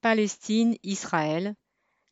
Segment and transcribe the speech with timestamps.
[0.00, 1.54] Palestine, Israël,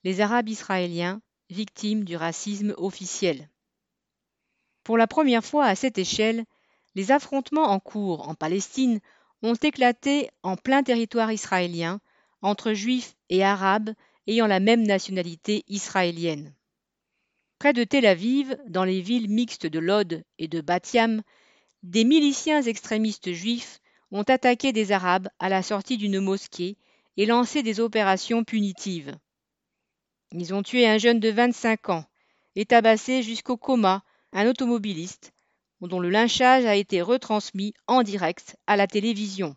[0.02, 3.48] les Arabes israéliens victimes du racisme officiel.
[4.82, 6.45] Pour la première fois à cette échelle,
[6.96, 9.01] les affrontements en cours en Palestine
[9.43, 12.01] ont éclaté en plein territoire israélien
[12.43, 13.91] entre juifs et arabes
[14.27, 16.55] ayant la même nationalité israélienne.
[17.59, 21.23] Près de Tel Aviv, dans les villes mixtes de Lod et de Batiam,
[21.84, 23.80] des miliciens extrémistes juifs
[24.11, 26.77] ont attaqué des Arabes à la sortie d'une mosquée
[27.17, 29.17] et lancé des opérations punitives.
[30.32, 32.04] Ils ont tué un jeune de 25 ans
[32.54, 35.32] et tabassé jusqu'au coma un automobiliste
[35.80, 39.56] dont le lynchage a été retransmis en direct à la télévision.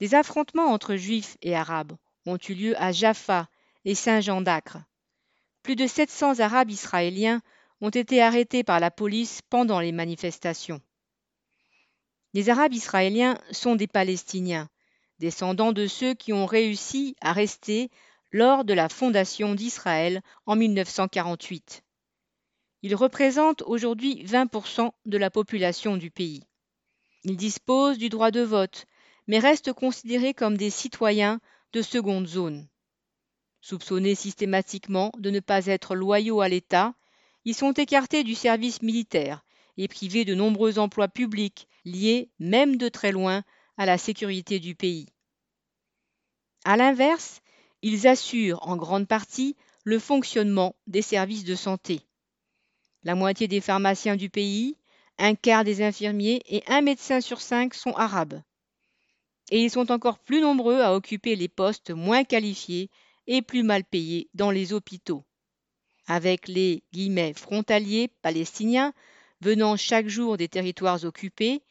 [0.00, 1.96] Des affrontements entre juifs et arabes
[2.26, 3.48] ont eu lieu à Jaffa
[3.84, 4.78] et Saint-Jean d'Acre.
[5.62, 7.42] Plus de 700 arabes israéliens
[7.80, 10.80] ont été arrêtés par la police pendant les manifestations.
[12.34, 14.68] Les Arabes israéliens sont des Palestiniens,
[15.20, 17.90] descendants de ceux qui ont réussi à rester
[18.32, 21.84] lors de la fondation d'Israël en 1948.
[22.82, 26.42] Ils représentent aujourd'hui 20% de la population du pays.
[27.24, 28.86] Ils disposent du droit de vote,
[29.26, 31.40] mais restent considérés comme des citoyens
[31.74, 32.66] de seconde zone.
[33.60, 36.94] Soupçonnés systématiquement de ne pas être loyaux à l'État,
[37.44, 39.44] ils sont écartés du service militaire
[39.76, 43.44] et privés de nombreux emplois publics liés, même de très loin,
[43.80, 45.06] à la sécurité du pays.
[46.66, 47.40] A l'inverse,
[47.80, 52.02] ils assurent en grande partie le fonctionnement des services de santé.
[53.04, 54.76] La moitié des pharmaciens du pays,
[55.16, 58.42] un quart des infirmiers et un médecin sur cinq sont arabes.
[59.50, 62.90] Et ils sont encore plus nombreux à occuper les postes moins qualifiés
[63.26, 65.24] et plus mal payés dans les hôpitaux.
[66.06, 68.92] Avec les guillemets frontaliers palestiniens
[69.40, 71.62] venant chaque jour des territoires occupés,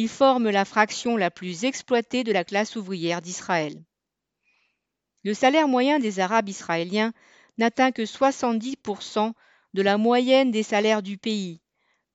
[0.00, 3.82] ils forment la fraction la plus exploitée de la classe ouvrière d'Israël.
[5.24, 7.12] Le salaire moyen des Arabes israéliens
[7.56, 9.32] n'atteint que 70%
[9.74, 11.60] de la moyenne des salaires du pays,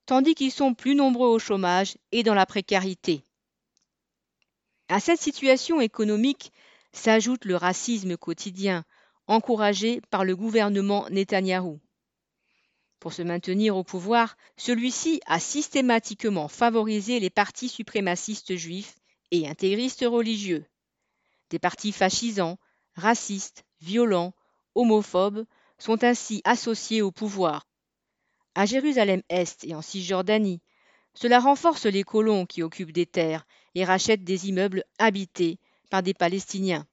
[0.06, 3.26] tandis qu'ils sont plus nombreux au chômage et dans la précarité.
[4.88, 6.54] À cette situation économique
[6.94, 8.86] s'ajoute le racisme quotidien,
[9.28, 11.82] encouragé par le gouvernement Netanyahou.
[13.04, 18.96] Pour se maintenir au pouvoir, celui-ci a systématiquement favorisé les partis suprémacistes juifs
[19.32, 20.66] et intégristes religieux.
[21.50, 22.58] Des partis fascisants,
[22.96, 24.34] racistes, violents,
[24.74, 25.46] homophobes
[25.78, 27.68] sont ainsi associés au pouvoir.
[28.56, 30.62] À Jérusalem-Est et en Cisjordanie,
[31.14, 35.60] cela renforce les colons qui occupent des terres et rachètent des immeubles habités
[35.90, 36.88] par des Palestiniens.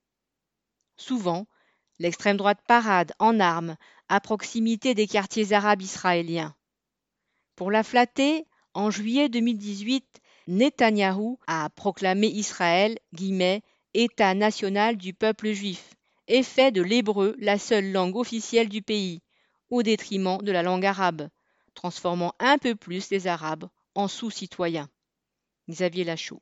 [0.97, 1.47] Souvent,
[2.01, 3.77] l'extrême droite parade en armes
[4.09, 6.55] à proximité des quartiers arabes israéliens.
[7.55, 10.05] Pour la flatter, en juillet 2018,
[10.49, 13.63] Netanyahou a proclamé Israël guillemets,
[13.93, 15.91] État national du peuple juif,
[16.27, 19.21] et fait de l'hébreu la seule langue officielle du pays,
[19.69, 21.29] au détriment de la langue arabe,
[21.75, 24.89] transformant un peu plus les Arabes en sous-citoyens.
[25.69, 26.39] Xavier Lachaud